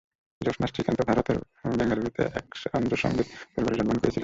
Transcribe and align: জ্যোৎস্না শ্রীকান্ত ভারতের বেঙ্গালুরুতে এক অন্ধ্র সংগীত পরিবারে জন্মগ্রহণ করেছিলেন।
জ্যোৎস্না 0.41 0.67
শ্রীকান্ত 0.67 0.99
ভারতের 1.01 1.37
বেঙ্গালুরুতে 1.77 2.23
এক 2.39 2.45
অন্ধ্র 2.73 2.95
সংগীত 2.95 3.27
পরিবারে 3.53 3.75
জন্মগ্রহণ 3.75 3.99
করেছিলেন। 4.01 4.19